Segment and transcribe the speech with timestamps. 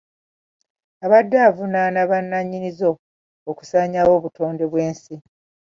[1.05, 2.91] Abadde avunaana bannannyini zo
[3.51, 5.15] okusaanyaawo obutonde bw'ensi.